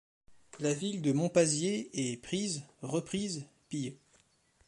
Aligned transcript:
La 0.59 0.73
ville 0.73 1.03
de 1.03 1.11
Monpazier 1.11 1.91
est 2.11 2.17
prise, 2.17 2.63
reprise, 2.81 3.45
pillée. 3.69 3.99